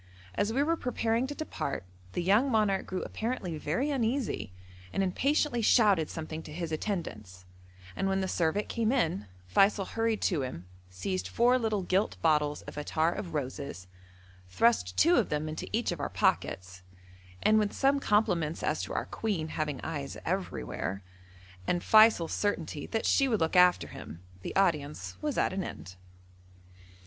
As 0.33 0.51
we 0.51 0.63
were 0.63 0.75
preparing 0.75 1.27
to 1.27 1.35
depart 1.35 1.83
the 2.13 2.23
young 2.23 2.49
monarch 2.49 2.87
grew 2.87 3.03
apparently 3.03 3.55
very 3.59 3.91
uneasy, 3.91 4.51
and 4.91 5.03
impatiently 5.03 5.61
shouted 5.61 6.09
something 6.09 6.41
to 6.41 6.51
his 6.51 6.71
attendants, 6.71 7.45
and 7.95 8.07
when 8.09 8.19
the 8.19 8.27
servant 8.27 8.67
came 8.67 8.91
in, 8.91 9.27
Feysul 9.45 9.85
hurried 9.89 10.19
to 10.23 10.41
him, 10.41 10.65
seized 10.89 11.27
four 11.27 11.59
little 11.59 11.83
gilt 11.83 12.19
bottles 12.23 12.63
of 12.63 12.77
attar 12.79 13.11
of 13.13 13.35
roses, 13.35 13.85
thrust 14.49 14.97
two 14.97 15.17
of 15.17 15.29
them 15.29 15.47
into 15.47 15.69
each 15.71 15.91
of 15.91 15.99
our 15.99 16.09
pockets, 16.09 16.81
and 17.43 17.59
with 17.59 17.71
some 17.71 17.99
compliments 17.99 18.63
as 18.63 18.81
to 18.81 18.93
our 18.93 19.05
Queen 19.05 19.49
having 19.49 19.79
eyes 19.83 20.17
everywhere, 20.25 21.03
and 21.67 21.83
Feysul's 21.83 22.33
certainty 22.33 22.87
that 22.87 23.05
she 23.05 23.27
would 23.27 23.39
look 23.39 23.55
after 23.55 23.89
him, 23.89 24.23
the 24.41 24.55
audience 24.55 25.17
was 25.21 25.37
at 25.37 25.53
an 25.53 25.63
end. 25.63 25.95